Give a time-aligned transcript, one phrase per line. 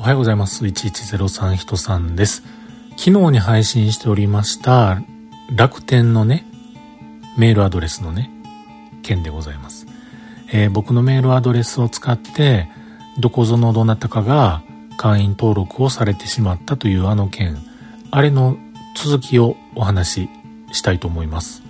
[0.00, 0.64] おはようございます。
[0.64, 2.44] 1103人さんです。
[2.96, 5.02] 昨日に配信しておりました
[5.52, 6.46] 楽天のね、
[7.36, 8.30] メールアドレスのね、
[9.02, 9.86] 件でございます。
[10.52, 12.68] えー、僕のメールアドレスを使って、
[13.18, 14.62] どこぞのどなたかが
[14.98, 17.58] 会員登録をされてしまったというあの件、
[18.12, 18.56] あれの
[18.94, 21.67] 続きをお話ししたいと思います。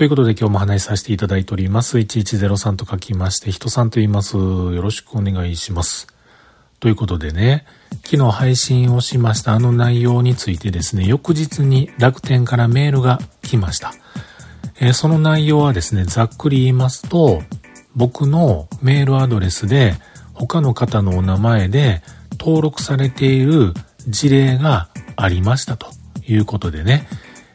[0.00, 1.98] ということで今日も話しさせていただいております。
[1.98, 4.38] 1103と書きまして、人さんと言います。
[4.38, 6.06] よろしくお願いします。
[6.78, 7.66] ということでね、
[8.06, 13.92] 昨日配信をしましたあの内容についてですね、翌日に楽天からメールが来ました。
[14.80, 17.42] えー、その内容はですね、ざっくり言いますと、
[17.94, 19.96] 僕のメールアドレスで
[20.32, 22.00] 他の方のお名前で
[22.38, 23.74] 登録されている
[24.08, 25.88] 事例がありましたと
[26.26, 27.06] いうことでね、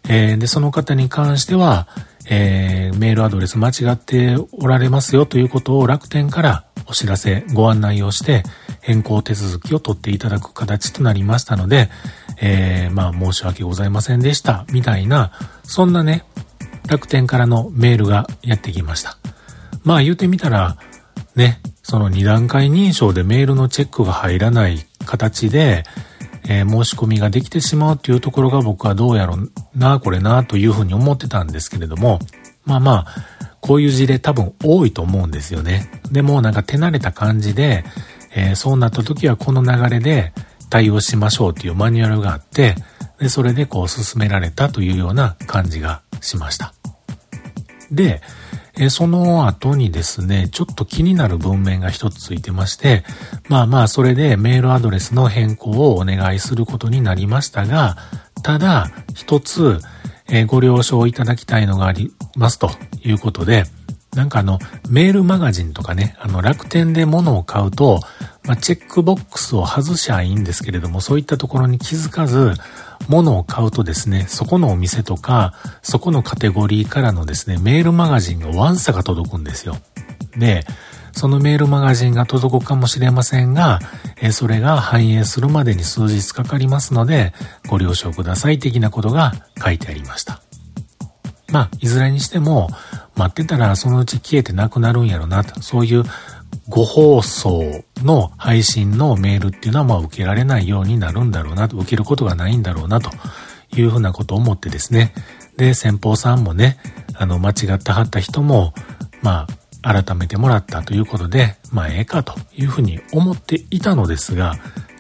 [0.07, 1.87] えー、で、その方に関しては、
[2.29, 8.43] えー、メールアドレス間違っておられますよということを楽天からお知らせ、ご案内をして
[8.81, 11.89] 変更手続きを取っていただく形となりましたので、
[12.41, 15.31] えー、まあ申し訳ございませんでした、みたいな、
[15.63, 16.23] そんなね、
[16.87, 19.17] 楽天からのメールがやってきました。
[19.83, 20.77] まあ言うてみたら、
[21.35, 25.83] ね、その二段階認証でメールのチェックが入らない形で、
[26.47, 32.19] えー、申し込みができてしまうっていうところが僕はどうやろうな、これな、というふうに思ってたんですけれども、
[32.65, 35.89] まあまあ、こういう事例多分多いと思うんですよね。
[36.11, 37.83] でもなんか手慣れた感じで、
[38.35, 40.33] えー、そうなった時はこの流れで
[40.69, 42.75] 対応しましょうっていうマニュアルがあって、
[43.19, 46.73] で、それでこう進められたというような感じがしました。
[47.91, 48.21] で、
[48.77, 53.03] えその後にですね、ちょっと気になる文面が一つついてまして、
[53.47, 57.97] まあまあそれでメールアドレスの変更をお願いすることになりましたが、
[58.43, 59.79] ただ一つ、
[60.27, 62.71] えご了承いただきたいのがありますと
[63.03, 63.63] いうことで、
[64.15, 64.59] なんかあの、
[64.89, 68.01] メールマガジンとかね、あの、楽天で物を買うと、
[68.45, 72.53] まあ、チェックボックスを外しゃいいんですけれども、そういったところに気づかず、
[73.07, 79.77] 物を買うとですね、そこのお店とか、そこのカテゴリーからのですね、メールマガジンがワンサが届くんですよ。
[80.37, 80.65] で、
[81.11, 83.79] そのメールマガジンが届くかもしれませんが、
[84.21, 87.33] えそれが反映するまでに数日かかりますので、
[87.67, 90.41] ご了承ください的なことが書いてありました。
[91.51, 92.69] まあ、いずれにしても、
[93.15, 96.03] 待ってたらそのうち消えてなくなるんやろなと、そういう
[96.67, 103.09] ご放送の配信のメールっていうのはまあ受けられないようになるんだろうなと、受けることがないんだろうなと
[103.75, 105.13] いうふうなことを思ってですね。
[105.57, 106.77] で、先方さんもね、
[107.13, 108.73] あの、間違ってはった人も、
[109.21, 109.47] ま
[109.81, 114.55] あ、改めてもらったということで、まあ、ええかというふうに思っていたのですが、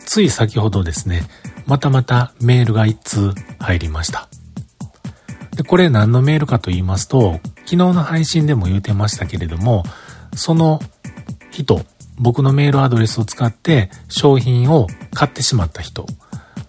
[0.05, 1.23] つい先ほどですね、
[1.65, 4.29] またまたメールが一通入りました。
[5.55, 9.83] で、これ何のメールかと言いますと、昨日の配信でも言うてましたけれども、
[10.35, 10.79] その
[11.51, 11.83] 人、
[12.17, 16.05] 僕のメールアドレスを使って商品を買ってしまった人、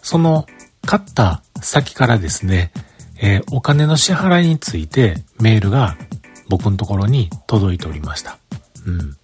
[0.03, 0.47] その
[0.85, 2.73] 買った先からですね、
[3.21, 5.97] えー、お金の支払いについてメールが
[6.49, 8.39] 僕のところに届いておりました。
[8.87, 9.17] うん。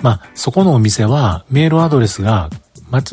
[0.00, 2.50] まあ、そこのお店はメールアドレスが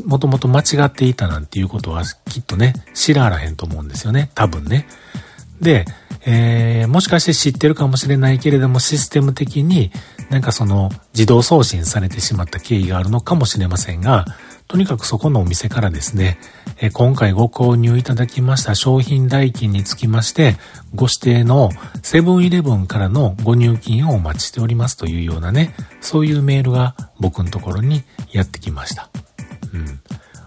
[0.05, 4.31] もともと間違っていたなんていうことはきっとね、知らあらへんと思うんですよね。
[4.35, 4.87] 多分ね。
[5.61, 5.85] で、
[6.25, 9.91] えー、もしかして知ってるかもしれないけれどもシステム的に
[10.29, 14.25] なんかその自動送信されてしまった経緯があるのかもしれませんが、
[14.67, 16.37] とにかくそこのお店からですね、
[16.79, 20.57] え今回ご購入いただきました商品代金につきまして、
[20.93, 21.71] ご指定の
[22.03, 29.09] セブンイレブンからのご入金をお待ちしておりますというようなね、そういうメールが僕のところにやってきました。
[29.73, 29.99] うん。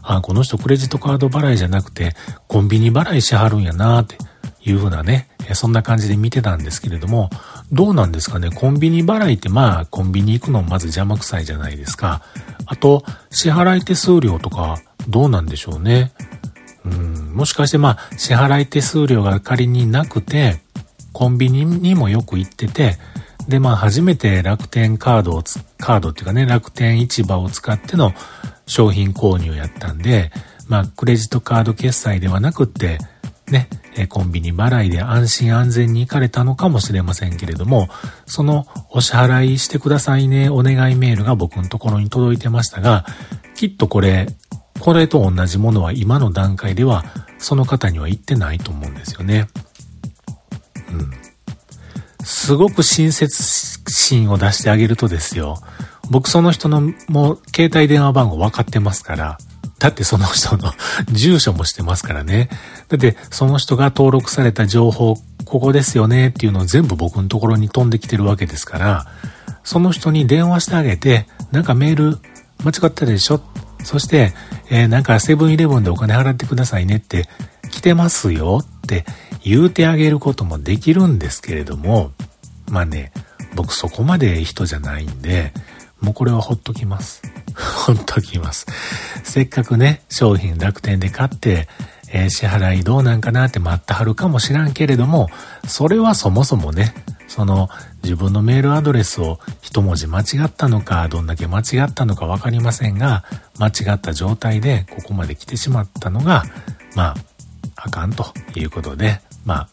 [0.03, 2.15] あ、この人クレジットカード払いじゃなくて、
[2.47, 4.19] コンビニ払いしはるんやなーって
[4.65, 7.29] いうふうなね、そんな感じで見てたんですけれども、
[7.73, 8.51] どうなんですかね？
[8.51, 12.23] コンビニ払いってまあ、コンビニ行くのまず邪魔くさいじゃないですか。
[12.67, 14.79] あと、支払い手数料とか、
[15.09, 16.13] どうなんでしょうね？
[16.85, 20.61] うん、もしかしてまあ、支払い手数料が仮になくて、
[21.13, 22.99] コンビニにもよく行ってて、
[23.49, 25.43] でまあ初めて楽天カードを
[25.79, 28.13] カードっていうかね、楽天市場を使っての
[28.67, 30.31] 商品購入やったんで、
[30.69, 32.99] まあクレジットカード決済ではなくって、
[33.53, 37.89] ね、えコンビニ払いで安心安全に行かれたのかもしれませんけれども、
[38.27, 43.05] そのお支払いしてくださいね、お願いメールが僕のところに届いてましたが、
[43.55, 44.27] きっとこれ、
[44.81, 47.05] これと同じものは今の段階では
[47.39, 49.47] その方には言ってないと思うんですよね。
[50.91, 51.11] うん。
[52.25, 55.59] すごく親切心を出してあげるとですよ。
[56.11, 59.39] 僕その人のもう携帯電話番号分かってますから、
[59.83, 60.73] だってその人の
[61.11, 62.49] 住所もしてますからね。
[62.89, 69.07] だってその人が登録された情報、ここですよねっていうのを全部僕のところに飛んできてるわけですから、
[69.65, 72.19] その人に電話してあげて、なんかメール
[72.63, 73.41] 間違ったでしょ？
[73.83, 74.33] そして、
[74.71, 77.29] えー、なんかセブンイレブンでお金払ってくださいねって
[77.73, 79.05] 来てますよって
[79.43, 82.13] 言うてあげることもできるんですけれども、
[82.71, 83.11] まあね、
[83.57, 85.53] 僕そこまで人じゃないんで、
[86.03, 87.23] もうこれはほっときます。
[87.87, 88.67] ほっときます。
[89.23, 91.69] せっかくね、商品楽天で買って、
[92.13, 95.31] えー、支払いどうなんかなって待ってはるかもしらんけれども、
[95.67, 96.95] それはそもそもね、
[97.29, 97.71] その
[98.03, 103.25] 自分のメールアドレスを一文字間違ったのか、どんだけ間違ったのかわかりませんが、
[103.59, 106.45] 間違った状態でここまで来てしまったのが、
[106.95, 107.17] まあ、
[107.77, 109.69] あかんということで、まあ、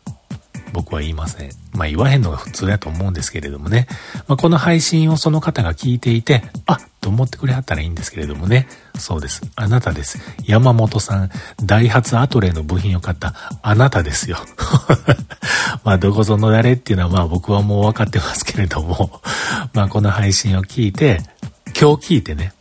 [0.73, 1.49] 僕は言いません。
[1.73, 3.87] まあ言わへんのが普通だと思うんですけれどもね。
[4.27, 8.67] まあこの配信をその方が聞いていて、あと思ってくれはったらいいんですけれどもね。
[8.97, 9.41] そうです。
[9.55, 10.19] あなたです。
[10.45, 11.29] 山本さん、
[11.63, 14.37] ダイハツアトレの部品を買ったあなたですよ。
[15.83, 19.21] まあどこぞの誰っていうのはまあ僕はもう分かってますけれども、
[19.73, 21.21] まあこの配信を聞いて、
[21.79, 22.53] 今日聞いてね、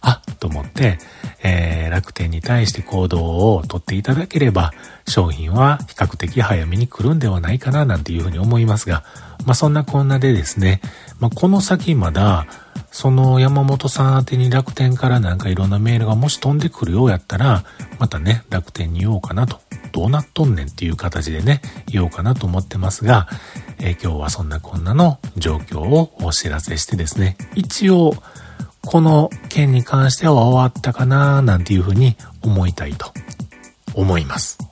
[0.00, 0.98] あと思って、
[1.42, 4.72] えー、楽天に対して行動をとっていただければ、
[5.06, 9.04] 商品は比較的早めに来るんではないかななんていうふうに思いますが、
[9.44, 10.80] まあそんなこんなでですね、
[11.18, 12.46] まあこの先まだ、
[12.90, 17.64] その山本さん宛てに楽天からなんかいろんなメールがもし飛んでくるようやったら、
[17.98, 19.60] またね、楽天に言おうかなと、
[19.92, 23.28] どうなっとんねんっていう形でね、言おうかなと思ってますが、
[23.78, 28.14] えー、今日はそんなこんなの状況をお知らせしてですね、一応、
[28.84, 33.12] この件に関しては終わったかななんていうふうに思いたいと
[33.94, 34.71] 思います。